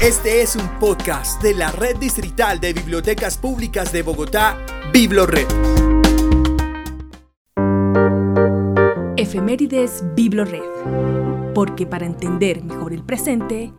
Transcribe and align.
Este 0.00 0.42
es 0.42 0.56
un 0.56 0.68
podcast 0.78 1.40
de 1.42 1.54
la 1.54 1.70
Red 1.70 1.96
Distrital 1.96 2.60
de 2.60 2.72
Bibliotecas 2.72 3.38
Públicas 3.38 3.92
de 3.92 4.02
Bogotá, 4.02 4.58
BibloRed. 4.92 5.46
Efemérides 9.16 10.04
BibloRed. 10.14 11.54
Porque 11.54 11.86
para 11.86 12.04
entender 12.04 12.62
mejor 12.62 12.92
el 12.92 13.04
presente, 13.04 13.72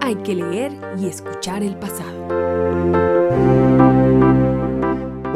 hay 0.00 0.16
que 0.16 0.34
leer 0.34 0.72
y 0.98 1.06
escuchar 1.06 1.62
el 1.62 1.76
pasado. 1.76 3.67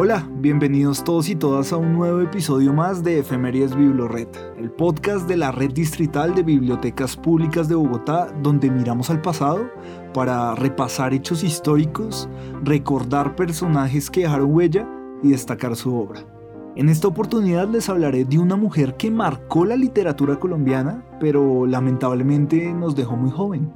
Hola, 0.04 0.28
bienvenidos 0.40 1.04
todos 1.04 1.28
y 1.28 1.36
todas 1.36 1.72
a 1.72 1.76
un 1.76 1.92
nuevo 1.92 2.22
episodio 2.22 2.72
más 2.72 3.04
de 3.04 3.20
Efemérides 3.20 3.76
BibloRed, 3.76 4.26
el 4.58 4.68
podcast 4.68 5.28
de 5.28 5.36
la 5.36 5.52
Red 5.52 5.74
Distrital 5.74 6.34
de 6.34 6.42
Bibliotecas 6.42 7.16
Públicas 7.16 7.68
de 7.68 7.76
Bogotá, 7.76 8.26
donde 8.42 8.68
miramos 8.68 9.10
al 9.10 9.22
pasado 9.22 9.70
para 10.12 10.56
repasar 10.56 11.14
hechos 11.14 11.44
históricos, 11.44 12.28
recordar 12.64 13.36
personajes 13.36 14.10
que 14.10 14.22
dejaron 14.22 14.52
huella 14.52 14.88
y 15.22 15.28
destacar 15.28 15.76
su 15.76 15.94
obra. 15.94 16.26
En 16.74 16.88
esta 16.88 17.06
oportunidad 17.06 17.68
les 17.68 17.88
hablaré 17.88 18.24
de 18.24 18.40
una 18.40 18.56
mujer 18.56 18.96
que 18.96 19.08
marcó 19.08 19.64
la 19.64 19.76
literatura 19.76 20.40
colombiana, 20.40 21.06
pero 21.20 21.64
lamentablemente 21.64 22.72
nos 22.72 22.96
dejó 22.96 23.16
muy 23.16 23.30
joven, 23.30 23.72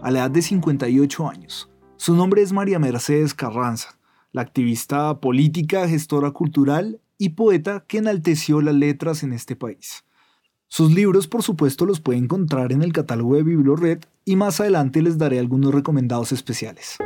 a 0.00 0.12
la 0.12 0.20
edad 0.20 0.30
de 0.30 0.42
58 0.42 1.28
años. 1.28 1.68
Su 1.96 2.14
nombre 2.14 2.42
es 2.42 2.52
María 2.52 2.78
Mercedes 2.78 3.34
Carranza, 3.34 3.95
la 4.36 4.42
activista 4.42 5.18
política, 5.18 5.88
gestora 5.88 6.30
cultural 6.30 7.00
y 7.16 7.30
poeta 7.30 7.84
que 7.88 7.96
enalteció 7.96 8.60
las 8.60 8.74
letras 8.74 9.22
en 9.22 9.32
este 9.32 9.56
país. 9.56 10.04
Sus 10.68 10.92
libros, 10.92 11.26
por 11.26 11.42
supuesto, 11.42 11.86
los 11.86 12.00
pueden 12.00 12.24
encontrar 12.24 12.70
en 12.70 12.82
el 12.82 12.92
catálogo 12.92 13.36
de 13.36 13.44
BiblioRed 13.44 14.00
y 14.26 14.36
más 14.36 14.60
adelante 14.60 15.00
les 15.00 15.16
daré 15.16 15.38
algunos 15.38 15.72
recomendados 15.72 16.32
especiales. 16.32 16.98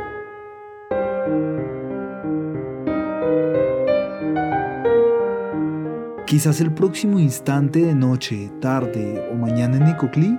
Quizás 6.27 6.59
el 6.59 6.73
próximo 6.73 7.17
instante 7.17 7.81
de 7.81 7.95
noche, 7.95 8.51
tarde 8.59 9.25
o 9.31 9.35
mañana 9.35 9.77
en 9.77 9.87
Ecoclí 9.87 10.37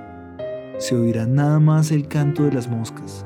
se 0.77 0.95
oirá 0.95 1.25
nada 1.25 1.59
más 1.59 1.91
el 1.91 2.07
canto 2.07 2.43
de 2.43 2.53
las 2.53 2.69
moscas. 2.69 3.25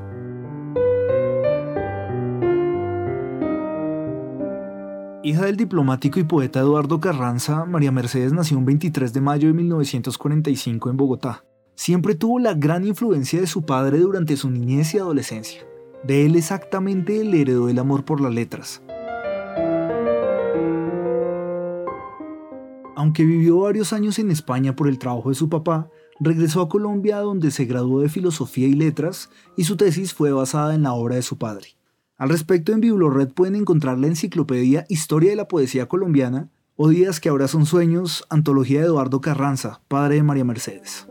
Hija 5.27 5.47
del 5.47 5.57
diplomático 5.57 6.21
y 6.21 6.23
poeta 6.23 6.61
Eduardo 6.61 7.01
Carranza, 7.01 7.65
María 7.65 7.91
Mercedes 7.91 8.33
nació 8.33 8.59
un 8.59 8.65
23 8.65 9.13
de 9.13 9.21
mayo 9.21 9.49
de 9.49 9.55
1945 9.55 10.89
en 10.89 10.97
Bogotá. 10.97 11.45
Siempre 11.75 12.15
tuvo 12.15 12.39
la 12.39 12.55
gran 12.55 12.87
influencia 12.87 13.41
de 13.41 13.49
su 13.49 13.67
padre 13.67 13.99
durante 13.99 14.37
su 14.37 14.49
niñez 14.51 14.95
y 14.95 14.99
adolescencia. 14.99 15.67
De 16.05 16.25
él 16.25 16.37
exactamente 16.37 17.25
le 17.25 17.41
heredó 17.41 17.69
el 17.69 17.81
amor 17.81 18.05
por 18.05 18.21
las 18.21 18.33
letras. 18.33 18.85
Aunque 22.95 23.25
vivió 23.25 23.59
varios 23.59 23.93
años 23.93 24.21
en 24.21 24.31
España 24.31 24.77
por 24.77 24.87
el 24.87 25.01
trabajo 25.01 25.31
de 25.31 25.35
su 25.35 25.49
papá, 25.49 25.91
regresó 26.21 26.61
a 26.61 26.69
Colombia 26.69 27.19
donde 27.19 27.51
se 27.51 27.65
graduó 27.65 28.01
de 28.01 28.09
Filosofía 28.09 28.69
y 28.69 28.75
Letras 28.75 29.31
y 29.57 29.65
su 29.65 29.77
tesis 29.77 30.15
fue 30.15 30.31
basada 30.31 30.77
en 30.77 30.85
la 30.85 30.93
obra 30.93 31.17
de 31.17 31.23
su 31.23 31.37
padre. 31.37 31.76
Al 32.19 32.31
respecto, 32.31 32.73
en 32.73 32.81
BibloRed 32.81 33.29
pueden 33.29 33.57
encontrar 33.57 33.99
la 33.99 34.07
enciclopedia 34.07 34.87
Historia 34.89 35.31
de 35.31 35.37
la 35.37 35.49
Poesía 35.49 35.87
Colombiana 35.87 36.49
o 36.75 36.89
Días 36.89 37.21
que 37.21 37.29
ahora 37.29 37.47
son 37.47 37.67
sueños, 37.67 38.25
antología 38.31 38.81
de 38.81 38.87
Eduardo 38.87 39.21
Carranza, 39.21 39.83
padre 39.87 40.15
de 40.17 40.23
María 40.23 40.45
Mercedes. 40.45 41.07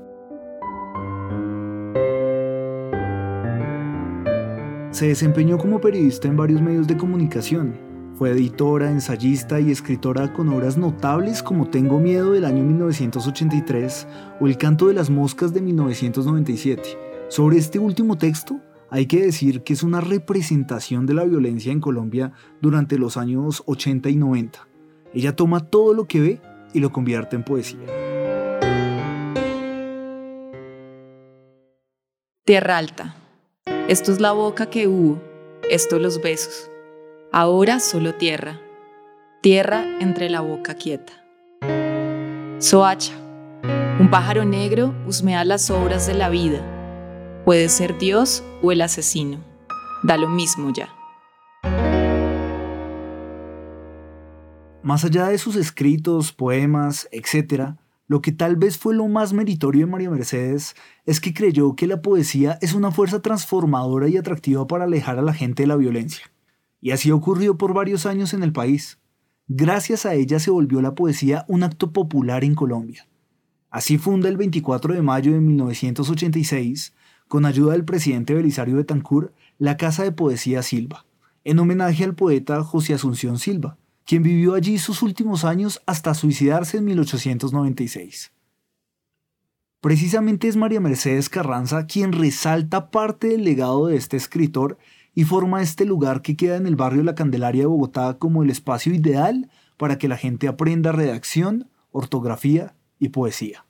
Se 4.89 5.07
desempeñó 5.07 5.59
como 5.59 5.79
periodista 5.79 6.27
en 6.27 6.37
varios 6.37 6.61
medios 6.61 6.87
de 6.87 6.97
comunicación. 6.97 7.77
Fue 8.15 8.31
editora, 8.31 8.89
ensayista 8.89 9.59
y 9.59 9.69
escritora 9.69 10.33
con 10.33 10.49
obras 10.49 10.75
notables 10.75 11.43
como 11.43 11.69
Tengo 11.69 11.99
Miedo 11.99 12.31
del 12.31 12.45
año 12.45 12.63
1983 12.63 14.07
o 14.39 14.47
El 14.47 14.57
Canto 14.57 14.87
de 14.87 14.95
las 14.95 15.11
Moscas 15.11 15.53
de 15.53 15.61
1997. 15.61 16.81
Sobre 17.27 17.57
este 17.57 17.77
último 17.77 18.17
texto, 18.17 18.59
hay 18.89 19.07
que 19.07 19.21
decir 19.21 19.63
que 19.63 19.73
es 19.73 19.83
una 19.83 20.01
representación 20.01 21.05
de 21.05 21.13
la 21.13 21.23
violencia 21.23 21.71
en 21.71 21.81
Colombia 21.81 22.31
durante 22.61 22.97
los 22.97 23.17
años 23.17 23.63
80 23.65 24.09
y 24.09 24.15
90. 24.15 24.67
Ella 25.13 25.35
toma 25.35 25.61
todo 25.61 25.93
lo 25.93 26.05
que 26.05 26.19
ve 26.19 26.41
y 26.73 26.79
lo 26.79 26.91
convierte 26.91 27.35
en 27.35 27.43
poesía. 27.43 27.79
Tierra 32.43 32.77
Alta. 32.77 33.15
Esto 33.87 34.11
es 34.11 34.19
la 34.19 34.31
boca 34.31 34.69
que 34.69 34.87
hubo, 34.87 35.21
esto 35.69 35.99
los 35.99 36.21
besos. 36.21 36.69
Ahora 37.31 37.79
solo 37.79 38.13
tierra, 38.15 38.59
tierra 39.41 39.83
entre 39.99 40.29
la 40.29 40.41
boca 40.41 40.75
quieta. 40.75 41.13
Soacha, 42.59 43.13
un 43.99 44.09
pájaro 44.09 44.45
negro 44.45 44.93
husmea 45.07 45.43
las 45.43 45.69
obras 45.69 46.07
de 46.07 46.13
la 46.13 46.29
vida 46.29 46.74
Puede 47.45 47.69
ser 47.69 47.99
Dios 47.99 48.43
o 48.63 48.71
el 48.71 48.81
asesino. 48.81 49.37
Da 50.01 50.17
lo 50.17 50.27
mismo 50.27 50.73
ya. 50.73 50.89
Más 54.81 55.05
allá 55.05 55.27
de 55.27 55.37
sus 55.37 55.55
escritos, 55.55 56.31
poemas, 56.31 57.07
etc., 57.11 57.75
lo 58.07 58.19
que 58.23 58.31
tal 58.31 58.55
vez 58.55 58.79
fue 58.79 58.95
lo 58.95 59.07
más 59.07 59.31
meritorio 59.31 59.85
de 59.85 59.91
María 59.91 60.09
Mercedes 60.09 60.75
es 61.05 61.19
que 61.19 61.35
creyó 61.35 61.75
que 61.75 61.85
la 61.85 62.01
poesía 62.01 62.57
es 62.61 62.73
una 62.73 62.89
fuerza 62.89 63.21
transformadora 63.21 64.09
y 64.09 64.17
atractiva 64.17 64.65
para 64.65 64.85
alejar 64.85 65.19
a 65.19 65.23
la 65.23 65.33
gente 65.33 65.63
de 65.63 65.67
la 65.67 65.75
violencia. 65.75 66.31
Y 66.81 66.91
así 66.91 67.11
ocurrió 67.11 67.59
por 67.59 67.75
varios 67.75 68.07
años 68.07 68.33
en 68.33 68.41
el 68.41 68.53
país. 68.53 68.97
Gracias 69.47 70.07
a 70.07 70.15
ella 70.15 70.39
se 70.39 70.49
volvió 70.49 70.81
la 70.81 70.95
poesía 70.95 71.45
un 71.47 71.61
acto 71.61 71.93
popular 71.93 72.43
en 72.43 72.55
Colombia. 72.55 73.07
Así 73.69 73.99
funda 73.99 74.29
el 74.29 74.37
24 74.37 74.95
de 74.95 75.03
mayo 75.03 75.31
de 75.31 75.41
1986 75.41 76.95
con 77.27 77.45
ayuda 77.45 77.73
del 77.73 77.85
presidente 77.85 78.33
Belisario 78.33 78.77
Betancourt, 78.77 79.33
la 79.57 79.77
Casa 79.77 80.03
de 80.03 80.11
Poesía 80.11 80.61
Silva, 80.63 81.05
en 81.43 81.59
homenaje 81.59 82.03
al 82.03 82.15
poeta 82.15 82.63
José 82.63 82.93
Asunción 82.93 83.37
Silva, 83.37 83.77
quien 84.05 84.23
vivió 84.23 84.53
allí 84.53 84.77
sus 84.77 85.01
últimos 85.01 85.43
años 85.43 85.81
hasta 85.85 86.13
suicidarse 86.13 86.77
en 86.77 86.85
1896. 86.85 88.31
Precisamente 89.81 90.47
es 90.47 90.55
María 90.55 90.79
Mercedes 90.79 91.29
Carranza 91.29 91.85
quien 91.85 92.11
resalta 92.11 92.89
parte 92.89 93.27
del 93.27 93.43
legado 93.43 93.87
de 93.87 93.97
este 93.97 94.17
escritor 94.17 94.77
y 95.13 95.23
forma 95.25 95.61
este 95.61 95.85
lugar 95.85 96.21
que 96.21 96.35
queda 96.35 96.57
en 96.57 96.65
el 96.65 96.75
barrio 96.75 97.03
La 97.03 97.15
Candelaria 97.15 97.61
de 97.61 97.67
Bogotá 97.67 98.17
como 98.17 98.43
el 98.43 98.49
espacio 98.49 98.93
ideal 98.93 99.49
para 99.77 99.97
que 99.97 100.07
la 100.07 100.17
gente 100.17 100.47
aprenda 100.47 100.91
redacción, 100.91 101.69
ortografía 101.91 102.75
y 102.99 103.09
poesía. 103.09 103.65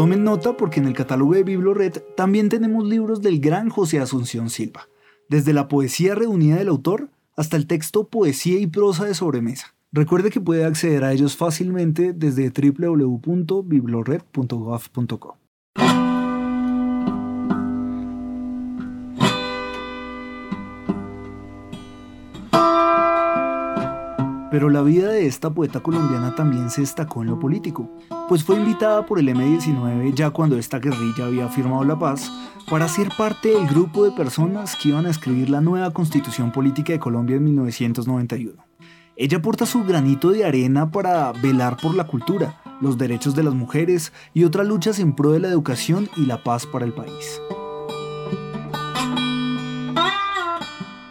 Tomen 0.00 0.24
nota 0.24 0.56
porque 0.56 0.80
en 0.80 0.86
el 0.86 0.94
catálogo 0.94 1.34
de 1.34 1.44
BibloRed 1.44 1.98
también 2.16 2.48
tenemos 2.48 2.88
libros 2.88 3.20
del 3.20 3.38
gran 3.38 3.68
José 3.68 4.00
Asunción 4.00 4.48
Silva, 4.48 4.88
desde 5.28 5.52
la 5.52 5.68
poesía 5.68 6.14
reunida 6.14 6.56
del 6.56 6.68
autor 6.68 7.10
hasta 7.36 7.58
el 7.58 7.66
texto 7.66 8.08
Poesía 8.08 8.58
y 8.58 8.66
prosa 8.66 9.04
de 9.04 9.12
sobremesa. 9.12 9.74
Recuerde 9.92 10.30
que 10.30 10.40
puede 10.40 10.64
acceder 10.64 11.04
a 11.04 11.12
ellos 11.12 11.36
fácilmente 11.36 12.14
desde 12.14 12.50
www.biblored.gov.co. 12.50 15.36
Pero 24.50 24.70
la 24.70 24.80
vida 24.80 25.10
de 25.10 25.26
esta 25.26 25.52
poeta 25.52 25.80
colombiana 25.80 26.34
también 26.34 26.70
se 26.70 26.80
destacó 26.80 27.20
en 27.20 27.28
lo 27.28 27.38
político, 27.38 27.90
pues 28.30 28.44
fue 28.44 28.54
invitada 28.54 29.04
por 29.06 29.18
el 29.18 29.28
M-19 29.28 30.14
ya 30.14 30.30
cuando 30.30 30.56
esta 30.56 30.78
guerrilla 30.78 31.26
había 31.26 31.48
firmado 31.48 31.82
la 31.82 31.98
paz 31.98 32.30
para 32.70 32.86
ser 32.86 33.08
parte 33.18 33.48
del 33.48 33.66
grupo 33.66 34.04
de 34.04 34.12
personas 34.12 34.76
que 34.76 34.90
iban 34.90 35.04
a 35.06 35.10
escribir 35.10 35.50
la 35.50 35.60
nueva 35.60 35.90
constitución 35.90 36.52
política 36.52 36.92
de 36.92 37.00
Colombia 37.00 37.34
en 37.34 37.42
1991. 37.42 38.64
Ella 39.16 39.38
aporta 39.38 39.66
su 39.66 39.82
granito 39.82 40.30
de 40.30 40.44
arena 40.44 40.92
para 40.92 41.32
velar 41.32 41.76
por 41.76 41.96
la 41.96 42.06
cultura, 42.06 42.62
los 42.80 42.96
derechos 42.96 43.34
de 43.34 43.42
las 43.42 43.54
mujeres 43.54 44.12
y 44.32 44.44
otras 44.44 44.64
luchas 44.64 45.00
en 45.00 45.16
pro 45.16 45.32
de 45.32 45.40
la 45.40 45.48
educación 45.48 46.08
y 46.16 46.26
la 46.26 46.44
paz 46.44 46.66
para 46.66 46.84
el 46.84 46.92
país. 46.92 47.42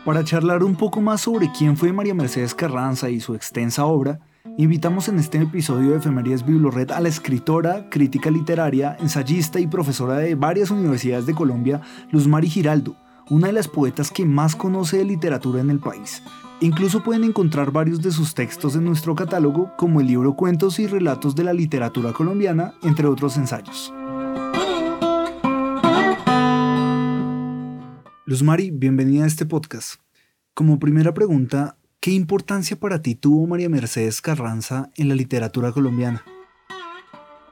Para 0.05 0.23
charlar 0.23 0.63
un 0.63 0.77
poco 0.77 1.01
más 1.01 1.19
sobre 1.19 1.51
quién 1.51 1.75
fue 1.75 1.91
María 1.91 2.13
Mercedes 2.13 2.55
Carranza 2.55 3.09
y 3.09 3.19
su 3.19 3.35
extensa 3.35 3.83
obra, 3.83 4.21
invitamos 4.63 5.07
en 5.07 5.19
este 5.19 5.41
episodio 5.41 5.91
de 5.91 5.99
Efemerías 5.99 6.45
BibloRed 6.45 6.91
a 6.91 6.99
la 6.99 7.07
escritora, 7.07 7.89
crítica 7.89 8.29
literaria, 8.29 8.97
ensayista 8.99 9.61
y 9.61 9.67
profesora 9.67 10.17
de 10.17 10.35
varias 10.35 10.69
universidades 10.69 11.25
de 11.25 11.33
Colombia, 11.33 11.79
Luz 12.11 12.27
Mari 12.27 12.49
Giraldo, 12.49 12.97
una 13.29 13.47
de 13.47 13.53
las 13.53 13.69
poetas 13.69 14.11
que 14.11 14.25
más 14.25 14.57
conoce 14.57 14.97
de 14.97 15.05
literatura 15.05 15.61
en 15.61 15.69
el 15.69 15.79
país. 15.79 16.21
Incluso 16.59 17.01
pueden 17.03 17.23
encontrar 17.23 17.71
varios 17.71 18.01
de 18.01 18.11
sus 18.11 18.33
textos 18.33 18.75
en 18.75 18.83
nuestro 18.83 19.15
catálogo, 19.15 19.71
como 19.77 20.01
el 20.01 20.07
libro 20.07 20.33
Cuentos 20.33 20.77
y 20.79 20.87
Relatos 20.87 21.35
de 21.35 21.45
la 21.45 21.53
Literatura 21.53 22.11
Colombiana, 22.11 22.73
entre 22.83 23.07
otros 23.07 23.37
ensayos. 23.37 23.93
Luz 28.25 28.43
Mari, 28.43 28.71
bienvenida 28.71 29.23
a 29.23 29.27
este 29.27 29.45
podcast. 29.45 30.01
Como 30.53 30.79
primera 30.79 31.13
pregunta, 31.13 31.77
¿qué 31.99 32.11
importancia 32.11 32.77
para 32.77 33.01
ti 33.01 33.15
tuvo 33.15 33.47
María 33.47 33.69
Mercedes 33.69 34.21
Carranza 34.21 34.89
en 34.95 35.09
la 35.09 35.15
literatura 35.15 35.71
colombiana? 35.71 36.23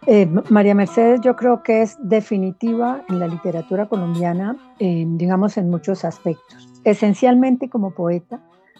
Eh, 0.05 0.25
María 0.49 0.73
Mercedes 0.73 1.19
yo 1.21 1.35
creo 1.35 1.63
que 1.63 1.81
es 1.81 1.97
definitiva 2.01 3.03
en 3.09 3.19
la 3.19 3.27
literatura 3.27 3.87
colombiana, 3.87 4.55
digamos 4.79 5.57
en 5.57 5.69
muchos 5.69 6.05
aspectos. 6.05 6.69
Esencialmente 6.85 7.69
como 7.69 7.91
poeta, 7.91 8.39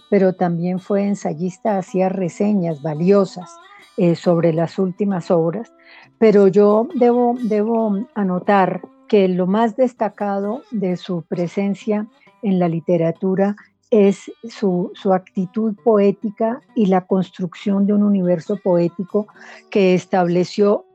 pero 0.10 0.34
también 0.34 0.80
fue 0.80 1.04
ensayista, 1.04 1.78
hacía 1.78 2.10
reseñas 2.10 2.82
valiosas 2.82 3.50
eh, 3.98 4.16
sobre 4.16 4.54
las 4.54 4.80
últimas 4.80 5.32
obras. 5.32 5.74
Pero 6.18 6.48
yo 6.48 6.88
debo, 6.96 7.36
debo 7.42 8.08
anotar 8.16 8.82
que 9.08 9.28
lo 9.28 9.48
más 9.48 9.76
destacado 9.76 10.62
de 10.72 10.98
su 10.98 11.24
presencia 11.24 12.08
en 12.42 12.60
la 12.60 12.68
literatura 12.68 13.56
es 13.92 14.32
su, 14.50 14.92
su, 14.94 15.14
actitud 15.14 15.76
poética 15.84 16.62
y 16.76 16.88
la 16.88 17.06
construcción 17.06 17.86
de 17.86 17.94
un 17.94 18.04
universo 18.04 18.58
poético 18.62 19.28
que 19.70 19.94
estableció 19.94 20.86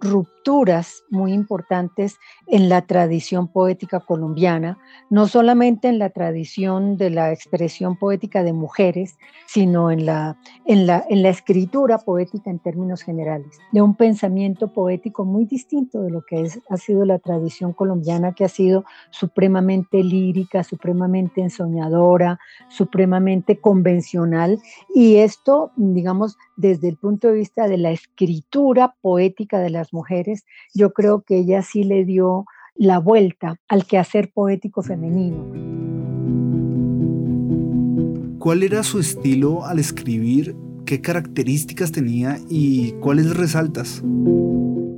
rupturas 0.42 1.04
muy 1.10 1.32
importantes 1.32 2.18
en 2.48 2.68
la 2.68 2.82
tradición 2.82 3.48
poética 3.48 4.00
colombiana, 4.00 4.78
no 5.08 5.28
solamente 5.28 5.88
en 5.88 5.98
la 5.98 6.10
tradición 6.10 6.96
de 6.96 7.10
la 7.10 7.32
expresión 7.32 7.96
poética 7.96 8.42
de 8.42 8.52
mujeres, 8.52 9.18
sino 9.46 9.90
en 9.90 10.04
la, 10.04 10.36
en 10.66 10.86
la, 10.86 11.04
en 11.08 11.22
la 11.22 11.28
escritura 11.28 11.98
poética 11.98 12.50
en 12.50 12.58
términos 12.58 13.02
generales, 13.02 13.58
de 13.70 13.82
un 13.82 13.94
pensamiento 13.94 14.72
poético 14.72 15.24
muy 15.24 15.44
distinto 15.44 16.02
de 16.02 16.10
lo 16.10 16.22
que 16.22 16.42
es, 16.42 16.60
ha 16.68 16.76
sido 16.76 17.04
la 17.04 17.18
tradición 17.18 17.72
colombiana, 17.72 18.32
que 18.32 18.44
ha 18.44 18.48
sido 18.48 18.84
supremamente 19.10 20.02
lírica, 20.02 20.64
supremamente 20.64 21.40
ensoñadora, 21.40 22.40
supremamente 22.68 23.60
convencional, 23.60 24.58
y 24.94 25.16
esto, 25.16 25.70
digamos, 25.76 26.36
desde 26.56 26.88
el 26.88 26.96
punto 26.96 27.28
de 27.28 27.34
vista 27.34 27.68
de 27.68 27.78
la 27.78 27.92
escritura 27.92 28.94
poética 29.00 29.58
de 29.60 29.70
las 29.70 29.92
mujeres, 29.92 30.31
yo 30.74 30.92
creo 30.92 31.22
que 31.22 31.38
ella 31.38 31.62
sí 31.62 31.84
le 31.84 32.04
dio 32.04 32.44
la 32.74 32.98
vuelta 32.98 33.56
al 33.68 33.86
quehacer 33.86 34.30
poético 34.32 34.82
femenino. 34.82 35.46
¿Cuál 38.38 38.62
era 38.64 38.82
su 38.82 38.98
estilo 38.98 39.64
al 39.64 39.78
escribir? 39.78 40.56
¿Qué 40.84 41.00
características 41.00 41.92
tenía 41.92 42.38
y 42.48 42.92
cuáles 43.00 43.36
resaltas? 43.36 44.02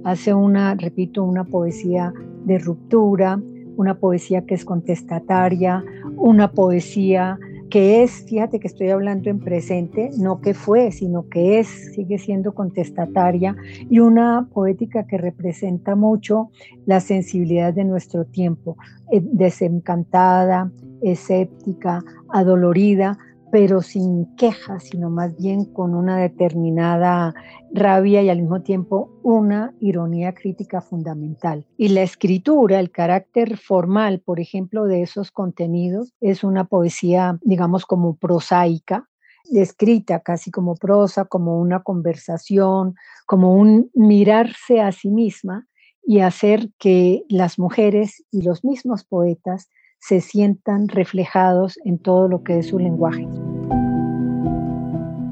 Hace 0.04 0.32
una, 0.32 0.74
repito, 0.74 1.22
una 1.24 1.44
poesía 1.44 2.12
de 2.44 2.58
ruptura, 2.58 3.40
una 3.76 3.98
poesía 3.98 4.46
que 4.46 4.54
es 4.54 4.64
contestataria, 4.64 5.84
una 6.16 6.52
poesía 6.52 7.38
que 7.74 8.04
es, 8.04 8.24
fíjate 8.28 8.60
que 8.60 8.68
estoy 8.68 8.90
hablando 8.90 9.30
en 9.30 9.40
presente, 9.40 10.10
no 10.16 10.40
que 10.40 10.54
fue, 10.54 10.92
sino 10.92 11.28
que 11.28 11.58
es, 11.58 11.66
sigue 11.92 12.18
siendo 12.18 12.54
contestataria 12.54 13.56
y 13.90 13.98
una 13.98 14.48
poética 14.54 15.08
que 15.08 15.18
representa 15.18 15.96
mucho 15.96 16.50
la 16.86 17.00
sensibilidad 17.00 17.74
de 17.74 17.82
nuestro 17.82 18.26
tiempo, 18.26 18.76
eh, 19.10 19.20
desencantada, 19.24 20.70
escéptica, 21.02 22.04
adolorida, 22.28 23.18
pero 23.54 23.82
sin 23.82 24.34
quejas, 24.34 24.82
sino 24.82 25.10
más 25.10 25.36
bien 25.36 25.64
con 25.64 25.94
una 25.94 26.18
determinada 26.18 27.32
rabia 27.72 28.20
y 28.20 28.28
al 28.28 28.40
mismo 28.40 28.62
tiempo 28.62 29.12
una 29.22 29.72
ironía 29.78 30.34
crítica 30.34 30.80
fundamental. 30.80 31.64
Y 31.76 31.90
la 31.90 32.02
escritura, 32.02 32.80
el 32.80 32.90
carácter 32.90 33.56
formal, 33.56 34.18
por 34.18 34.40
ejemplo, 34.40 34.86
de 34.86 35.02
esos 35.02 35.30
contenidos, 35.30 36.14
es 36.20 36.42
una 36.42 36.64
poesía, 36.64 37.38
digamos, 37.42 37.86
como 37.86 38.16
prosaica, 38.16 39.08
escrita 39.52 40.18
casi 40.18 40.50
como 40.50 40.74
prosa, 40.74 41.26
como 41.26 41.60
una 41.60 41.84
conversación, 41.84 42.96
como 43.24 43.54
un 43.54 43.88
mirarse 43.94 44.80
a 44.80 44.90
sí 44.90 45.10
misma 45.10 45.68
y 46.04 46.18
hacer 46.18 46.70
que 46.76 47.22
las 47.28 47.60
mujeres 47.60 48.24
y 48.32 48.42
los 48.42 48.64
mismos 48.64 49.04
poetas 49.04 49.68
se 50.06 50.20
sientan 50.20 50.88
reflejados 50.88 51.78
en 51.86 51.98
todo 51.98 52.28
lo 52.28 52.42
que 52.42 52.58
es 52.58 52.66
su 52.66 52.78
lenguaje. 52.78 53.26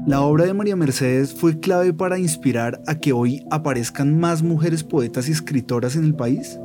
La 0.07 0.21
obra 0.21 0.45
de 0.45 0.53
María 0.55 0.75
Mercedes 0.75 1.31
fue 1.31 1.59
clave 1.59 1.93
para 1.93 2.17
inspirar 2.17 2.81
a 2.87 2.95
que 2.95 3.13
hoy 3.13 3.45
aparezcan 3.51 4.19
más 4.19 4.41
mujeres 4.41 4.83
poetas 4.83 5.29
y 5.29 5.31
escritoras 5.31 5.95
en 5.95 6.05
el 6.05 6.15
país. 6.15 6.59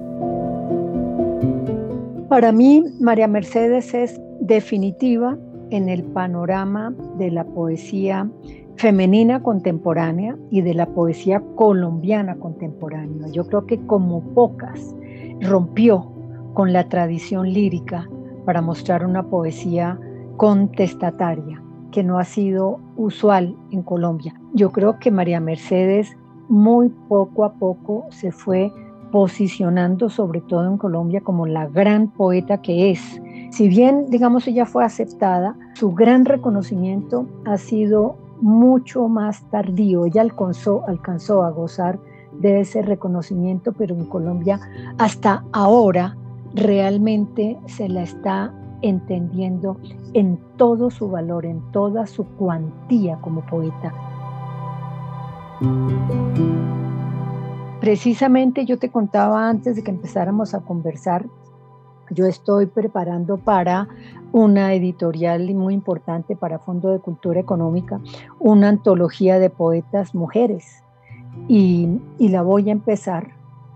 Para 2.31 2.51
mí, 2.51 2.83
María 2.99 3.29
Mercedes 3.29 3.93
es 3.93 4.19
definitiva 4.41 5.37
en 5.71 5.91
el 5.91 6.03
panorama 6.03 6.95
de 7.19 7.31
la 7.31 7.45
poesía 7.45 8.27
femenina 8.77 9.43
contemporánea 9.43 10.35
y 10.51 10.63
de 10.63 10.73
la 10.73 10.87
poesía 10.87 11.43
colombiana 11.57 12.37
contemporánea. 12.37 13.29
Yo 13.33 13.47
creo 13.47 13.67
que 13.67 13.79
como 13.87 14.23
pocas 14.33 14.95
rompió 15.43 16.18
con 16.59 16.73
la 16.73 16.89
tradición 16.89 17.53
lírica 17.53 18.09
para 18.45 18.61
mostrar 18.61 19.07
una 19.07 19.23
poesía 19.23 19.97
contestataria 20.37 21.63
que 21.93 22.03
no 22.03 22.19
ha 22.19 22.25
sido 22.25 22.81
usual 22.97 23.55
en 23.71 23.85
Colombia. 23.85 24.35
Yo 24.55 24.73
creo 24.73 24.99
que 24.99 25.13
María 25.13 25.39
Mercedes 25.39 26.17
muy 26.49 26.89
poco 26.89 27.45
a 27.45 27.53
poco 27.53 28.07
se 28.11 28.33
fue 28.33 28.73
posicionando, 29.13 30.11
sobre 30.11 30.41
todo 30.41 30.67
en 30.67 30.79
Colombia, 30.79 31.21
como 31.21 31.47
la 31.47 31.69
gran 31.69 32.09
poeta 32.09 32.61
que 32.61 32.91
es. 32.91 33.23
Si 33.53 33.69
bien, 33.69 34.07
digamos, 34.11 34.49
ella 34.49 34.67
fue 34.67 34.85
aceptada, 34.85 35.55
su 35.75 35.93
gran 35.93 36.25
reconocimiento 36.25 37.29
ha 37.45 37.57
sido 37.57 38.17
mucho 38.41 39.07
más 39.07 39.49
tardío. 39.51 40.07
Ella 40.07 40.23
alcanzó, 40.23 40.83
alcanzó 40.89 41.45
a 41.45 41.53
gozar 41.53 42.01
de 42.41 42.59
ese 42.59 42.83
reconocimiento, 42.83 43.75
pero 43.75 43.95
en 43.95 44.07
Colombia 44.07 44.59
hasta 44.99 45.45
ahora 45.53 46.17
realmente 46.55 47.59
se 47.67 47.89
la 47.89 48.03
está 48.03 48.53
entendiendo 48.83 49.77
en 50.15 50.39
todo 50.57 50.91
su 50.91 51.11
valor, 51.11 51.45
en 51.47 51.61
toda 51.73 52.07
su 52.07 52.25
cuantía 52.25 53.19
como 53.21 53.45
poeta. 53.47 53.93
Precisamente 57.81 58.65
yo 58.65 58.79
te 58.79 58.91
contaba 58.91 59.49
antes 59.49 59.77
de 59.77 59.83
que 59.83 59.91
empezáramos 59.91 60.55
a 60.55 60.61
conversar, 60.61 61.27
yo 62.11 62.27
estoy 62.27 62.67
preparando 62.67 63.37
para 63.37 63.89
una 64.33 64.73
editorial 64.73 65.55
muy 65.55 65.75
importante 65.75 66.37
para 66.37 66.59
Fondo 66.59 66.91
de 66.91 67.01
Cultura 67.01 67.41
Económica, 67.41 68.01
una 68.39 68.69
antología 68.69 69.39
de 69.39 69.51
poetas 69.51 70.15
mujeres. 70.15 70.83
Y, 71.49 72.01
la 72.19 72.43
voy 72.43 72.69
a 72.69 72.73
empezar 72.73 73.29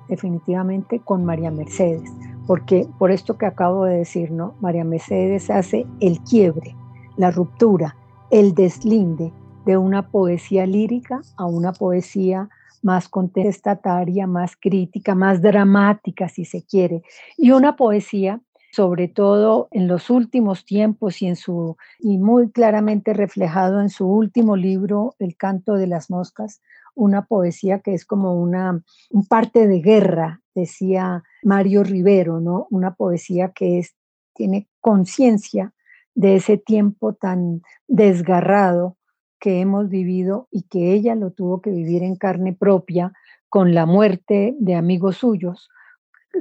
definitivamente 0.08 1.00
con 1.00 1.24
María 1.24 1.50
Mercedes 1.50 2.10
porque 2.46 2.88
por 2.98 3.10
esto 3.10 3.38
que 3.38 3.46
acabo 3.46 3.84
de 3.84 3.98
decir, 3.98 4.30
¿no? 4.30 4.54
María 4.60 4.84
Mercedes 4.84 5.50
hace 5.50 5.86
el 6.00 6.20
quiebre, 6.20 6.76
la 7.16 7.30
ruptura, 7.30 7.96
el 8.30 8.54
deslinde 8.54 9.32
de 9.66 9.76
una 9.76 10.08
poesía 10.08 10.66
lírica 10.66 11.20
a 11.36 11.46
una 11.46 11.72
poesía 11.72 12.48
más 12.82 13.08
contestataria, 13.08 14.26
más 14.26 14.56
crítica, 14.56 15.14
más 15.14 15.40
dramática, 15.40 16.28
si 16.28 16.44
se 16.44 16.64
quiere, 16.64 17.02
y 17.36 17.52
una 17.52 17.76
poesía 17.76 18.40
sobre 18.72 19.06
todo 19.06 19.68
en 19.70 19.86
los 19.86 20.08
últimos 20.08 20.64
tiempos 20.64 21.20
y 21.20 21.26
en 21.26 21.36
su 21.36 21.76
y 22.00 22.16
muy 22.16 22.50
claramente 22.50 23.12
reflejado 23.12 23.82
en 23.82 23.90
su 23.90 24.08
último 24.08 24.56
libro 24.56 25.14
El 25.18 25.36
canto 25.36 25.74
de 25.74 25.86
las 25.86 26.08
moscas, 26.08 26.62
una 26.94 27.26
poesía 27.26 27.80
que 27.80 27.92
es 27.92 28.06
como 28.06 28.34
una 28.34 28.82
un 29.10 29.26
parte 29.26 29.68
de 29.68 29.80
guerra, 29.80 30.41
decía 30.54 31.22
Mario 31.42 31.84
Rivero, 31.84 32.40
¿no? 32.40 32.66
Una 32.70 32.94
poesía 32.94 33.52
que 33.54 33.78
es, 33.78 33.94
tiene 34.34 34.68
conciencia 34.80 35.72
de 36.14 36.36
ese 36.36 36.58
tiempo 36.58 37.14
tan 37.14 37.62
desgarrado 37.88 38.96
que 39.40 39.60
hemos 39.60 39.88
vivido 39.88 40.48
y 40.50 40.62
que 40.62 40.92
ella 40.92 41.14
lo 41.14 41.32
tuvo 41.32 41.60
que 41.60 41.70
vivir 41.70 42.02
en 42.02 42.16
carne 42.16 42.52
propia 42.52 43.12
con 43.48 43.74
la 43.74 43.86
muerte 43.86 44.54
de 44.58 44.74
amigos 44.74 45.16
suyos, 45.18 45.68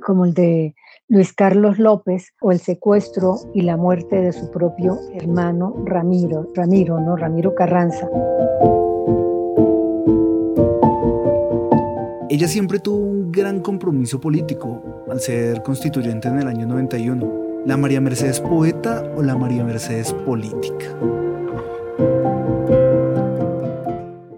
como 0.06 0.26
el 0.26 0.34
de 0.34 0.76
Luis 1.08 1.34
Carlos 1.34 1.80
López, 1.80 2.34
o 2.42 2.52
el 2.52 2.60
secuestro 2.60 3.36
y 3.54 3.64
la 3.64 3.76
muerte 3.76 4.22
de 4.22 4.32
su 4.32 4.50
propio 4.52 4.98
hermano 5.14 5.76
Ramiro, 5.86 6.48
Ramiro, 6.56 7.00
¿no? 7.02 7.18
Ramiro 7.18 7.54
Carranza. 7.56 8.08
Ella 12.32 12.48
siempre 12.48 12.80
tuvo 12.80 12.96
un 12.96 13.30
gran 13.30 13.60
compromiso 13.60 14.22
político 14.22 15.04
al 15.12 15.20
ser 15.20 15.62
constituyente 15.64 16.30
en 16.30 16.40
el 16.40 16.48
año 16.48 16.66
91. 16.66 17.66
¿La 17.66 17.76
María 17.76 18.00
Mercedes 18.00 18.40
poeta 18.40 19.04
o 19.18 19.22
la 19.22 19.36
María 19.36 19.66
Mercedes 19.66 20.14
política? 20.14 20.86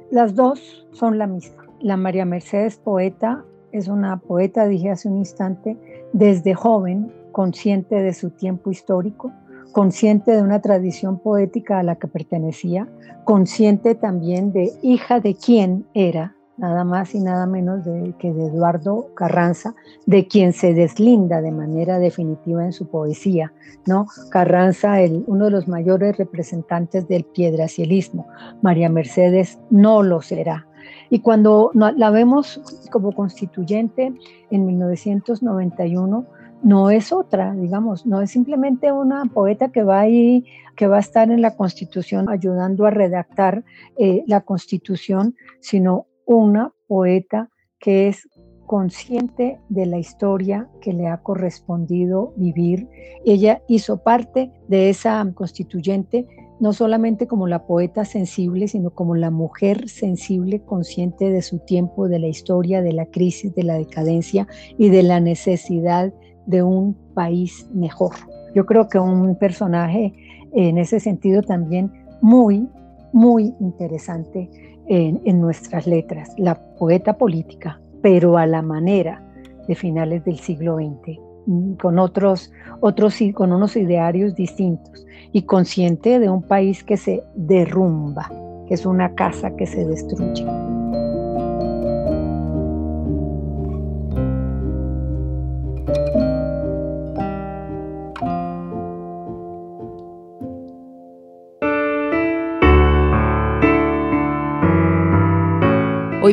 Las 0.09 0.33
dos 0.33 0.87
son 0.91 1.19
la 1.19 1.27
misma. 1.27 1.67
La 1.81 1.95
María 1.95 2.25
Mercedes 2.25 2.77
poeta 2.77 3.45
es 3.71 3.87
una 3.87 4.17
poeta, 4.17 4.65
dije 4.65 4.89
hace 4.89 5.07
un 5.07 5.17
instante, 5.17 5.77
desde 6.13 6.55
joven, 6.55 7.13
consciente 7.31 8.01
de 8.01 8.13
su 8.13 8.31
tiempo 8.31 8.71
histórico, 8.71 9.31
consciente 9.71 10.31
de 10.31 10.41
una 10.41 10.63
tradición 10.63 11.19
poética 11.19 11.77
a 11.77 11.83
la 11.83 11.97
que 11.97 12.07
pertenecía, 12.07 12.87
consciente 13.23 13.93
también 13.93 14.51
de 14.51 14.71
hija 14.81 15.19
de 15.19 15.35
quién 15.35 15.85
era, 15.93 16.35
nada 16.57 16.83
más 16.83 17.15
y 17.15 17.19
nada 17.19 17.45
menos 17.45 17.83
que 18.19 18.33
de 18.33 18.47
Eduardo 18.47 19.09
Carranza, 19.15 19.75
de 20.05 20.27
quien 20.27 20.53
se 20.53 20.73
deslinda 20.73 21.41
de 21.41 21.51
manera 21.51 21.99
definitiva 21.99 22.63
en 22.63 22.73
su 22.73 22.87
poesía. 22.87 23.53
¿no? 23.85 24.07
Carranza, 24.29 25.01
el, 25.01 25.23
uno 25.27 25.45
de 25.45 25.51
los 25.51 25.67
mayores 25.67 26.17
representantes 26.17 27.07
del 27.07 27.25
piedracielismo, 27.25 28.27
María 28.61 28.89
Mercedes 28.89 29.59
no 29.69 30.03
lo 30.03 30.21
será. 30.21 30.67
Y 31.09 31.19
cuando 31.19 31.71
la 31.73 32.09
vemos 32.09 32.61
como 32.91 33.11
constituyente 33.11 34.13
en 34.49 34.65
1991, 34.65 36.25
no 36.63 36.89
es 36.89 37.11
otra, 37.11 37.53
digamos, 37.53 38.05
no 38.05 38.21
es 38.21 38.31
simplemente 38.31 38.91
una 38.91 39.25
poeta 39.25 39.69
que 39.69 39.83
va 39.83 39.99
ahí, 39.99 40.45
que 40.75 40.87
va 40.87 40.97
a 40.97 41.01
estar 41.01 41.29
en 41.29 41.41
la 41.41 41.55
Constitución 41.55 42.29
ayudando 42.29 42.85
a 42.85 42.89
redactar 42.89 43.63
eh, 43.97 44.23
la 44.27 44.41
Constitución, 44.41 45.35
sino 45.59 46.07
una 46.25 46.73
poeta 46.87 47.49
que 47.79 48.07
es 48.07 48.27
consciente 48.65 49.59
de 49.69 49.85
la 49.85 49.97
historia 49.97 50.69
que 50.81 50.93
le 50.93 51.07
ha 51.07 51.21
correspondido 51.21 52.33
vivir. 52.37 52.87
Ella 53.25 53.61
hizo 53.67 54.01
parte 54.03 54.51
de 54.67 54.89
esa 54.89 55.25
constituyente 55.35 56.27
no 56.59 56.71
solamente 56.71 57.27
como 57.27 57.45
la 57.47 57.65
poeta 57.65 58.05
sensible, 58.05 58.67
sino 58.67 58.91
como 58.91 59.15
la 59.15 59.31
mujer 59.31 59.89
sensible, 59.89 60.61
consciente 60.61 61.29
de 61.29 61.41
su 61.41 61.59
tiempo, 61.59 62.07
de 62.07 62.19
la 62.19 62.27
historia, 62.27 62.81
de 62.81 62.93
la 62.93 63.05
crisis, 63.05 63.53
de 63.53 63.63
la 63.63 63.73
decadencia 63.73 64.47
y 64.77 64.89
de 64.89 65.03
la 65.03 65.19
necesidad 65.19 66.13
de 66.45 66.63
un 66.63 66.95
país 67.13 67.69
mejor. 67.73 68.13
Yo 68.55 68.65
creo 68.65 68.87
que 68.87 68.97
un 68.97 69.35
personaje 69.35 70.13
en 70.53 70.77
ese 70.77 70.99
sentido 70.99 71.41
también 71.41 71.91
muy, 72.21 72.69
muy 73.11 73.53
interesante 73.59 74.49
en, 74.87 75.41
nuestras 75.41 75.87
letras, 75.87 76.33
la 76.37 76.55
poeta 76.77 77.17
política, 77.17 77.79
pero 78.01 78.37
a 78.37 78.45
la 78.45 78.61
manera 78.61 79.21
de 79.67 79.75
finales 79.75 80.23
del 80.25 80.39
siglo 80.39 80.75
XX, 80.75 81.19
mm, 81.45 81.73
con 81.73 81.99
otros, 81.99 82.51
otros 82.81 83.19
con 83.33 83.53
unos 83.53 83.75
idearios 83.75 84.35
distintos 84.35 85.05
y 85.31 85.43
consciente 85.43 86.19
de 86.19 86.29
un 86.29 86.43
país 86.43 86.83
que 86.83 86.97
se 86.97 87.23
derrumba, 87.35 88.29
que 88.67 88.73
es 88.73 88.85
una 88.85 89.13
casa 89.15 89.55
que 89.55 89.65
se 89.65 89.85
destruye. 89.85 90.45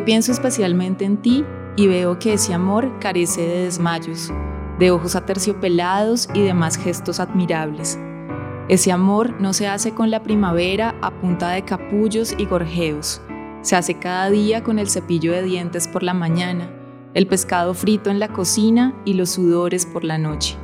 Hoy 0.00 0.06
pienso 0.06 0.32
especialmente 0.32 1.04
en 1.04 1.18
ti 1.18 1.44
y 1.76 1.86
veo 1.86 2.18
que 2.18 2.32
ese 2.32 2.54
amor 2.54 2.90
carece 3.00 3.42
de 3.42 3.64
desmayos, 3.64 4.32
de 4.78 4.90
ojos 4.90 5.14
aterciopelados 5.14 6.30
y 6.32 6.40
demás 6.40 6.78
gestos 6.78 7.20
admirables. 7.20 7.98
Ese 8.70 8.92
amor 8.92 9.38
no 9.42 9.52
se 9.52 9.68
hace 9.68 9.92
con 9.92 10.10
la 10.10 10.22
primavera 10.22 10.94
a 11.02 11.10
punta 11.10 11.50
de 11.50 11.66
capullos 11.66 12.34
y 12.38 12.46
gorjeos. 12.46 13.20
Se 13.60 13.76
hace 13.76 13.98
cada 13.98 14.30
día 14.30 14.64
con 14.64 14.78
el 14.78 14.88
cepillo 14.88 15.32
de 15.32 15.42
dientes 15.42 15.86
por 15.86 16.02
la 16.02 16.14
mañana, 16.14 16.70
el 17.12 17.26
pescado 17.26 17.74
frito 17.74 18.08
en 18.08 18.20
la 18.20 18.28
cocina 18.28 18.94
y 19.04 19.12
los 19.12 19.28
sudores 19.28 19.84
por 19.84 20.02
la 20.02 20.16
noche. 20.16 20.56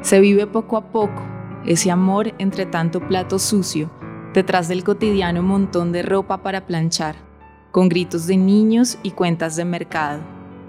Se 0.00 0.18
vive 0.18 0.46
poco 0.46 0.78
a 0.78 0.90
poco, 0.90 1.22
ese 1.66 1.90
amor 1.90 2.32
entre 2.38 2.64
tanto 2.64 3.06
plato 3.06 3.38
sucio, 3.38 3.90
detrás 4.32 4.66
del 4.68 4.82
cotidiano 4.82 5.42
montón 5.42 5.92
de 5.92 6.00
ropa 6.00 6.42
para 6.42 6.66
planchar 6.66 7.31
con 7.72 7.88
gritos 7.88 8.26
de 8.26 8.36
niños 8.36 8.98
y 9.02 9.12
cuentas 9.12 9.56
de 9.56 9.64
mercado, 9.64 10.20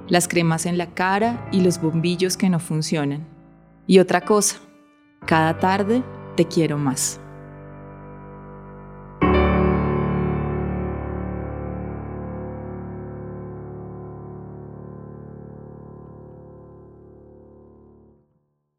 las 0.08 0.30
cremas 0.30 0.66
en 0.66 0.78
la 0.78 0.94
cara 0.94 1.48
y 1.52 1.60
los 1.60 1.80
bombillos 1.80 2.38
que 2.38 2.50
no 2.50 2.60
funcionan. 2.60 3.28
Y 3.86 4.00
otra 4.00 4.22
cosa, 4.22 4.58
cada 5.26 5.60
tarde 5.60 6.02
te 6.38 6.46
quiero 6.46 6.78
más. 6.78 7.20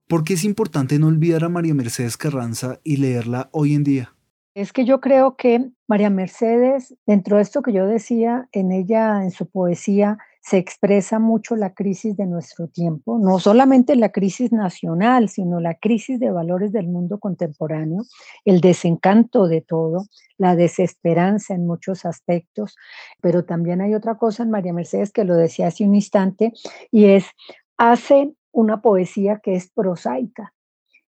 ¿Por 0.09 0.25
qué 0.25 0.35
es 0.35 0.45
importante 0.45 0.99
no 0.99 1.09
olvidar 1.09 1.45
a 1.45 1.49
María 1.49 1.75
Mercedes 1.75 2.16
Carranza 2.16 2.81
y 2.85 2.97
leerla 2.97 3.50
hoy 3.52 3.75
en 3.75 3.85
día? 3.85 4.13
Es 4.54 4.73
que 4.73 4.84
yo 4.84 5.00
creo 5.00 5.37
que 5.37 5.68
María 5.88 6.11
Mercedes, 6.11 6.94
dentro 7.06 7.37
de 7.37 7.42
esto 7.42 7.61
que 7.61 7.73
yo 7.73 7.88
decía, 7.88 8.49
en 8.52 8.70
ella, 8.70 9.25
en 9.25 9.32
su 9.32 9.50
poesía, 9.50 10.16
se 10.42 10.58
expresa 10.58 11.18
mucho 11.18 11.56
la 11.56 11.75
crisis 11.75 12.16
de 12.16 12.26
nuestro 12.26 12.68
tiempo, 12.68 13.18
no 13.18 13.40
solamente 13.40 13.96
la 13.96 14.11
crisis 14.11 14.52
nacional, 14.52 15.28
sino 15.28 15.58
la 15.58 15.75
crisis 15.75 16.20
de 16.20 16.30
valores 16.30 16.70
del 16.70 16.87
mundo 16.87 17.18
contemporáneo, 17.18 18.04
el 18.44 18.61
desencanto 18.61 19.49
de 19.49 19.61
todo, 19.61 20.06
la 20.38 20.54
desesperanza 20.54 21.54
en 21.54 21.66
muchos 21.66 22.04
aspectos, 22.04 22.76
pero 23.20 23.44
también 23.44 23.80
hay 23.80 23.94
otra 23.94 24.18
cosa 24.18 24.44
en 24.44 24.50
María 24.50 24.73
Mercedes 24.73 25.11
que 25.11 25.25
lo 25.25 25.34
decía 25.34 25.66
hace 25.66 25.84
un 25.84 25.96
instante, 25.96 26.52
y 26.92 27.06
es, 27.06 27.25
hace 27.76 28.34
una 28.52 28.82
poesía 28.82 29.40
que 29.42 29.56
es 29.56 29.68
prosaica, 29.73 30.54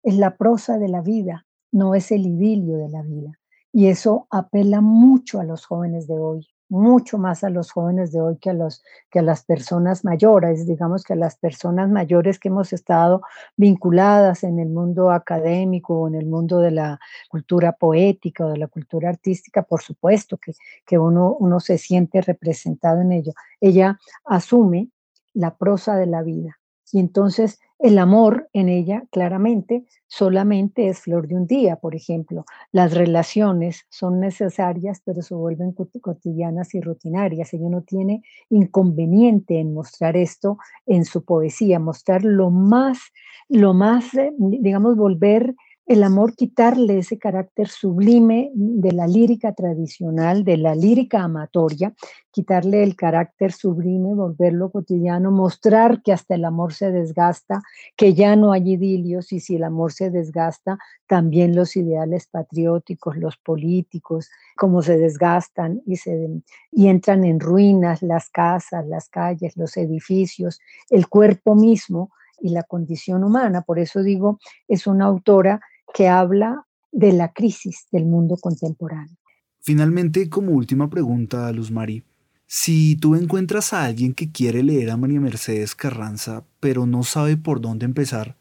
es 0.04 0.16
la 0.16 0.36
prosa 0.36 0.78
de 0.78 0.90
la 0.90 1.02
vida, 1.02 1.46
no 1.72 1.96
es 1.96 2.12
el 2.12 2.26
idilio 2.26 2.78
de 2.78 2.90
la 2.90 3.02
vida. 3.02 3.40
Y 3.72 3.88
eso 3.88 4.28
apela 4.32 4.82
mucho 4.82 5.40
a 5.40 5.44
los 5.44 5.66
jóvenes 5.66 6.08
de 6.08 6.18
hoy, 6.18 6.48
mucho 6.70 7.18
más 7.20 7.44
a 7.44 7.50
los 7.50 7.72
jóvenes 7.72 8.12
de 8.12 8.22
hoy 8.22 8.38
que 8.38 8.50
a, 8.50 8.54
los, 8.54 8.84
que 9.12 9.20
a 9.20 9.22
las 9.22 9.44
personas 9.44 10.04
mayores, 10.04 10.66
digamos 10.66 11.04
que 11.04 11.14
a 11.14 11.16
las 11.16 11.38
personas 11.38 11.90
mayores 11.90 12.40
que 12.40 12.48
hemos 12.48 12.74
estado 12.74 13.22
vinculadas 13.58 14.44
en 14.44 14.60
el 14.60 14.70
mundo 14.70 15.12
académico 15.12 16.02
o 16.02 16.08
en 16.08 16.16
el 16.16 16.26
mundo 16.26 16.60
de 16.60 16.72
la 16.72 17.00
cultura 17.30 17.74
poética 17.74 18.46
o 18.46 18.50
de 18.50 18.58
la 18.58 18.68
cultura 18.68 19.10
artística, 19.10 19.62
por 19.64 19.82
supuesto 19.82 20.38
que, 20.38 20.54
que 20.86 20.98
uno, 20.98 21.36
uno 21.40 21.60
se 21.60 21.78
siente 21.78 22.22
representado 22.22 23.02
en 23.02 23.12
ello. 23.12 23.34
Ella 23.62 24.00
asume 24.26 24.90
la 25.34 25.58
prosa 25.58 25.96
de 25.96 26.08
la 26.08 26.24
vida 26.24 26.59
y 26.92 27.00
entonces 27.00 27.60
el 27.80 27.98
amor 27.98 28.50
en 28.52 28.68
ella 28.68 29.06
claramente 29.10 29.86
solamente 30.08 30.90
es 30.90 31.00
flor 31.00 31.28
de 31.28 31.36
un 31.36 31.48
día, 31.48 31.78
por 31.78 31.96
ejemplo. 31.96 32.44
Las 32.74 32.94
relaciones 32.94 33.86
son 33.90 34.20
necesarias, 34.20 35.02
pero 35.06 35.22
se 35.22 35.34
vuelven 35.34 35.74
cotidianas 35.74 36.76
y 36.76 36.82
rutinarias. 36.82 37.54
Ella 37.54 37.70
no 37.70 37.84
tiene 37.84 38.22
inconveniente 38.50 39.60
en 39.60 39.74
mostrar 39.74 40.18
esto 40.18 40.58
en 40.86 41.06
su 41.06 41.24
poesía, 41.24 41.80
mostrar 41.80 42.26
lo 42.26 42.50
más, 42.50 43.00
lo 43.48 43.74
más, 43.74 44.14
eh, 44.16 44.34
digamos, 44.38 44.98
volver 44.98 45.56
el 45.90 46.04
amor 46.04 46.36
quitarle 46.36 47.00
ese 47.00 47.18
carácter 47.18 47.68
sublime 47.68 48.52
de 48.54 48.92
la 48.92 49.08
lírica 49.08 49.54
tradicional, 49.54 50.44
de 50.44 50.56
la 50.58 50.76
lírica 50.76 51.24
amatoria, 51.24 51.96
quitarle 52.30 52.84
el 52.84 52.96
carácter 52.96 53.52
sublime, 53.52 54.14
volverlo 54.14 54.70
cotidiano, 54.70 55.32
mostrar 55.32 56.04
que 56.04 56.14
hasta 56.14 56.36
el 56.36 56.46
amor 56.46 56.74
se 56.74 56.92
desgasta, 56.92 57.64
que 57.98 58.14
ya 58.14 58.36
no 58.36 58.52
hay 58.52 58.74
idilios 58.74 59.34
y 59.34 59.40
si 59.40 59.56
el 59.56 59.64
amor 59.64 59.92
se 59.92 60.12
desgasta, 60.12 60.78
también 61.08 61.56
los 61.56 61.76
ideales 61.76 62.28
patrióticos, 62.28 63.18
los 63.18 63.38
políticos, 63.38 64.30
cómo 64.56 64.84
se 64.84 64.96
desgastan 65.00 65.82
y, 65.88 65.96
se, 65.96 66.30
y 66.72 66.88
entran 66.88 67.24
en 67.24 67.40
ruinas 67.40 68.04
las 68.04 68.30
casas, 68.30 68.86
las 68.86 69.10
calles, 69.10 69.58
los 69.58 69.76
edificios, 69.76 70.60
el 70.92 71.10
cuerpo 71.10 71.56
mismo 71.56 72.12
y 72.40 72.50
la 72.50 72.62
condición 72.62 73.24
humana. 73.24 73.64
Por 73.64 73.80
eso 73.80 74.04
digo, 74.04 74.40
es 74.68 74.86
una 74.86 75.06
autora 75.06 75.60
que 75.94 76.08
habla 76.08 76.66
de 76.92 77.14
la 77.14 77.32
crisis 77.32 77.88
del 77.92 78.06
mundo 78.06 78.38
contemporáneo. 78.38 79.16
Finalmente, 79.62 80.30
como 80.30 80.54
última 80.54 80.90
pregunta, 80.90 81.52
Luz 81.52 81.70
Mari, 81.72 82.04
si 82.48 82.96
tú 82.96 83.16
encuentras 83.16 83.74
a 83.74 83.86
alguien 83.86 84.14
que 84.14 84.32
quiere 84.32 84.64
leer 84.64 84.90
a 84.90 84.98
María 84.98 85.20
Mercedes 85.20 85.76
Carranza, 85.76 86.46
pero 86.60 86.88
no 86.88 87.04
sabe 87.04 87.38
por 87.38 87.62
dónde 87.62 87.86
empezar, 87.86 88.38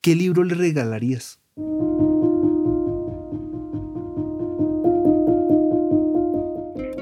¿qué 0.00 0.14
libro 0.14 0.42
le 0.44 0.54
regalarías? 0.54 1.38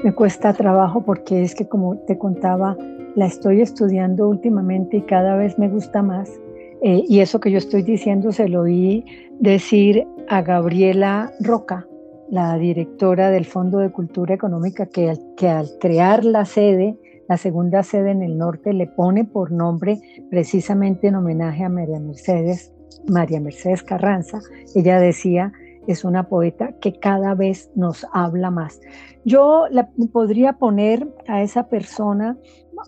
Me 0.03 0.13
cuesta 0.13 0.53
trabajo 0.53 1.05
porque 1.05 1.43
es 1.43 1.55
que 1.55 1.69
como 1.69 1.99
te 2.07 2.17
contaba, 2.17 2.75
la 3.15 3.27
estoy 3.27 3.61
estudiando 3.61 4.27
últimamente 4.27 4.97
y 4.97 5.01
cada 5.03 5.35
vez 5.35 5.59
me 5.59 5.69
gusta 5.69 6.01
más. 6.01 6.40
Eh, 6.81 7.03
y 7.07 7.19
eso 7.19 7.39
que 7.39 7.51
yo 7.51 7.57
estoy 7.57 7.83
diciendo 7.83 8.31
se 8.31 8.49
lo 8.49 8.61
oí 8.61 9.05
decir 9.39 10.07
a 10.27 10.41
Gabriela 10.41 11.31
Roca, 11.39 11.87
la 12.29 12.57
directora 12.57 13.29
del 13.29 13.45
Fondo 13.45 13.79
de 13.79 13.91
Cultura 13.91 14.33
Económica, 14.33 14.85
que, 14.87 15.09
al 15.49 15.69
crear 15.79 16.23
la 16.23 16.45
sede, 16.45 16.97
la 17.27 17.37
segunda 17.37 17.83
sede 17.83 18.11
en 18.11 18.23
el 18.23 18.37
norte, 18.37 18.73
le 18.73 18.87
pone 18.87 19.25
por 19.25 19.51
nombre 19.51 19.99
precisamente 20.29 21.07
en 21.07 21.15
homenaje 21.15 21.63
a 21.63 21.69
María 21.69 21.99
Mercedes 21.99 22.73
María 23.07 23.39
Mercedes 23.39 23.83
Carranza, 23.83 24.39
ella 24.75 24.99
decía, 24.99 25.51
es 25.87 26.03
una 26.03 26.27
poeta 26.27 26.73
que 26.79 26.93
cada 26.99 27.33
vez 27.33 27.71
nos 27.75 28.05
habla 28.13 28.51
más. 28.51 28.79
Yo 29.25 29.65
la, 29.69 29.89
podría 30.11 30.53
poner 30.53 31.07
a 31.27 31.41
esa 31.41 31.67
persona, 31.67 32.37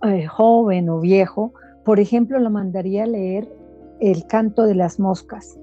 eh, 0.04 0.26
joven 0.26 0.90
o 0.90 1.00
viejo, 1.00 1.54
por 1.86 2.00
ejemplo, 2.00 2.40
la 2.40 2.50
mandaría 2.50 3.04
a 3.04 3.08
leer 3.08 3.48
El 4.00 4.26
canto 4.28 4.64
de 4.64 4.76
las 4.76 5.00
moscas, 5.00 5.58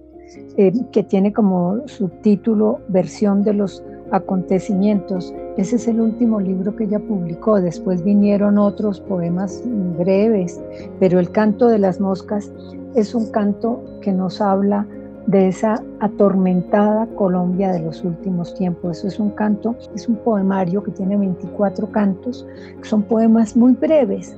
eh, 0.56 0.72
que 0.92 1.02
tiene 1.02 1.32
como 1.32 1.86
subtítulo 1.86 2.80
Versión 2.88 3.42
de 3.42 3.54
los 3.54 3.82
acontecimientos. 4.12 5.34
Ese 5.56 5.76
es 5.76 5.88
el 5.88 6.00
último 6.00 6.40
libro 6.40 6.74
que 6.76 6.84
ella 6.84 7.00
publicó. 7.00 7.60
Después 7.60 8.04
vinieron 8.04 8.58
otros 8.58 9.00
poemas 9.00 9.62
breves, 9.98 10.60
pero 10.98 11.18
El 11.18 11.30
canto 11.30 11.68
de 11.68 11.78
las 11.78 12.00
moscas 12.00 12.50
es 12.94 13.14
un 13.14 13.30
canto 13.30 13.82
que 14.00 14.12
nos 14.12 14.40
habla 14.40 14.86
de 15.26 15.48
esa 15.48 15.82
atormentada 16.00 17.06
Colombia 17.14 17.72
de 17.72 17.80
los 17.80 18.02
últimos 18.04 18.54
tiempos. 18.54 18.98
Eso 18.98 19.08
es 19.08 19.20
un 19.20 19.30
canto, 19.30 19.76
es 19.94 20.08
un 20.08 20.16
poemario 20.16 20.82
que 20.82 20.90
tiene 20.92 21.16
24 21.16 21.90
cantos, 21.92 22.46
son 22.82 23.02
poemas 23.02 23.56
muy 23.56 23.72
breves 23.72 24.34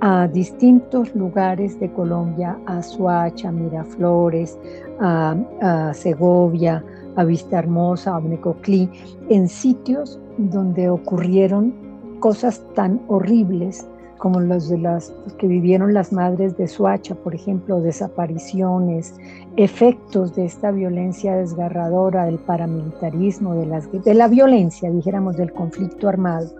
a 0.00 0.28
distintos 0.28 1.14
lugares 1.14 1.78
de 1.80 1.90
Colombia, 1.92 2.58
a 2.66 2.82
Suacha, 2.82 3.50
Miraflores, 3.50 4.58
a, 5.00 5.92
Segovia, 5.94 6.84
a 7.16 7.24
Vista 7.24 7.58
Hermosa, 7.58 8.16
a 8.16 8.20
Necoclí, 8.20 8.90
en 9.28 9.48
sitios 9.48 10.18
donde 10.38 10.88
ocurrieron 10.88 11.72
cosas 12.20 12.62
tan 12.74 13.00
horribles 13.08 13.86
como 14.18 14.40
los 14.40 14.68
de 14.68 14.78
las 14.78 15.12
que 15.38 15.46
vivieron 15.46 15.92
las 15.92 16.12
madres 16.12 16.56
de 16.56 16.68
Suacha, 16.68 17.14
por 17.14 17.34
ejemplo, 17.34 17.80
desapariciones, 17.80 19.14
efectos 19.56 20.34
de 20.34 20.46
esta 20.46 20.70
violencia 20.70 21.36
desgarradora, 21.36 22.24
del 22.24 22.38
paramilitarismo, 22.38 23.54
de, 23.54 24.00
de 24.04 24.14
la 24.14 24.28
violencia, 24.28 24.90
dijéramos, 24.90 25.36
del 25.36 25.52
conflicto 25.52 26.08
armado. 26.08 26.50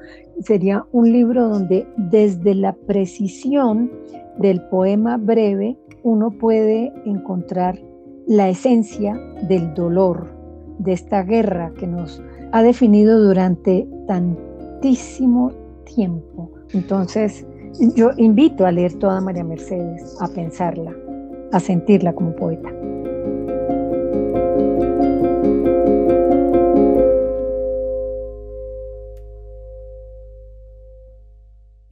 Sería 0.40 0.84
un 0.92 1.12
libro 1.12 1.48
donde 1.48 1.86
desde 1.96 2.54
la 2.54 2.72
precisión 2.74 3.90
del 4.38 4.60
poema 4.68 5.16
breve 5.16 5.78
uno 6.02 6.30
puede 6.30 6.92
encontrar 7.04 7.78
la 8.26 8.48
esencia 8.48 9.18
del 9.48 9.72
dolor, 9.74 10.28
de 10.78 10.92
esta 10.92 11.22
guerra 11.22 11.72
que 11.78 11.86
nos 11.86 12.22
ha 12.52 12.62
definido 12.62 13.20
durante 13.20 13.88
tantísimo 14.06 15.52
tiempo. 15.84 16.50
Entonces, 16.74 17.46
yo 17.94 18.10
invito 18.16 18.66
a 18.66 18.72
leer 18.72 18.94
toda 18.94 19.20
María 19.20 19.44
Mercedes, 19.44 20.16
a 20.20 20.28
pensarla, 20.28 20.94
a 21.52 21.60
sentirla 21.60 22.12
como 22.14 22.34
poeta. 22.36 22.70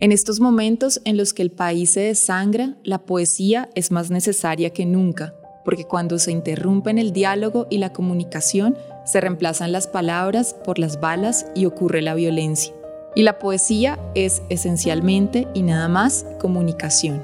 En 0.05 0.13
estos 0.13 0.39
momentos 0.39 1.01
en 1.07 1.17
los 1.17 1.33
que 1.33 1.41
el 1.41 1.51
país 1.51 1.89
se 1.89 2.01
desangra, 2.01 2.77
la 2.85 2.99
poesía 2.99 3.71
es 3.75 3.91
más 3.91 4.11
necesaria 4.11 4.69
que 4.69 4.85
nunca 4.85 5.33
porque 5.65 5.85
cuando 5.85 6.19
se 6.19 6.31
interrumpen 6.31 6.99
el 6.99 7.15
diálogo 7.15 7.67
y 7.71 7.79
la 7.79 7.91
comunicación, 7.91 8.77
se 9.07 9.19
reemplazan 9.23 9.73
las 9.73 9.87
palabras 9.87 10.55
por 10.63 10.79
las 10.79 11.01
balas 11.01 11.47
y 11.55 11.65
ocurre 11.65 12.03
la 12.03 12.15
violencia. 12.15 12.75
Y 13.15 13.23
la 13.23 13.39
poesía 13.39 13.99
es 14.15 14.43
esencialmente 14.51 15.49
y 15.55 15.63
nada 15.63 15.89
más 15.89 16.27
comunicación. 16.39 17.23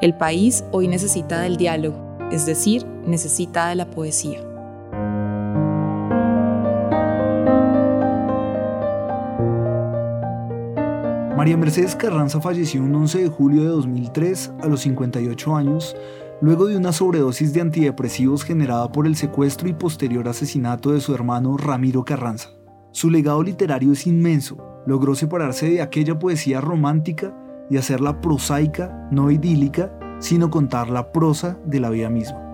El 0.00 0.16
país 0.16 0.64
hoy 0.72 0.88
necesita 0.88 1.42
del 1.42 1.58
diálogo, 1.58 1.98
es 2.32 2.46
decir, 2.46 2.86
necesita 3.04 3.68
de 3.68 3.74
la 3.74 3.90
poesía. 3.90 4.47
María 11.38 11.56
Mercedes 11.56 11.94
Carranza 11.94 12.40
falleció 12.40 12.82
un 12.82 12.92
11 12.96 13.22
de 13.22 13.28
julio 13.28 13.62
de 13.62 13.68
2003 13.68 14.54
a 14.60 14.66
los 14.66 14.80
58 14.80 15.54
años 15.54 15.94
luego 16.40 16.66
de 16.66 16.76
una 16.76 16.92
sobredosis 16.92 17.52
de 17.52 17.60
antidepresivos 17.60 18.42
generada 18.42 18.90
por 18.90 19.06
el 19.06 19.14
secuestro 19.14 19.68
y 19.68 19.72
posterior 19.72 20.26
asesinato 20.26 20.90
de 20.90 21.00
su 21.00 21.14
hermano 21.14 21.56
Ramiro 21.56 22.04
Carranza. 22.04 22.48
Su 22.90 23.08
legado 23.08 23.40
literario 23.44 23.92
es 23.92 24.08
inmenso, 24.08 24.82
logró 24.84 25.14
separarse 25.14 25.70
de 25.70 25.80
aquella 25.80 26.18
poesía 26.18 26.60
romántica 26.60 27.32
y 27.70 27.76
hacerla 27.76 28.20
prosaica, 28.20 29.08
no 29.12 29.30
idílica, 29.30 29.96
sino 30.18 30.50
contar 30.50 30.90
la 30.90 31.12
prosa 31.12 31.56
de 31.64 31.78
la 31.78 31.90
vida 31.90 32.10
misma. 32.10 32.47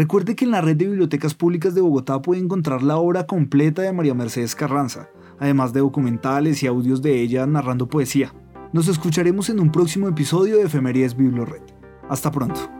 Recuerde 0.00 0.34
que 0.34 0.46
en 0.46 0.50
la 0.50 0.62
red 0.62 0.78
de 0.78 0.86
bibliotecas 0.86 1.34
públicas 1.34 1.74
de 1.74 1.82
Bogotá 1.82 2.22
puede 2.22 2.40
encontrar 2.40 2.82
la 2.82 2.96
obra 2.96 3.26
completa 3.26 3.82
de 3.82 3.92
María 3.92 4.14
Mercedes 4.14 4.54
Carranza, 4.54 5.10
además 5.38 5.74
de 5.74 5.80
documentales 5.80 6.62
y 6.62 6.66
audios 6.66 7.02
de 7.02 7.20
ella 7.20 7.46
narrando 7.46 7.86
poesía. 7.86 8.32
Nos 8.72 8.88
escucharemos 8.88 9.50
en 9.50 9.60
un 9.60 9.70
próximo 9.70 10.08
episodio 10.08 10.56
de 10.56 10.62
Efemerías 10.62 11.14
Biblored. 11.14 11.60
Hasta 12.08 12.30
pronto. 12.30 12.79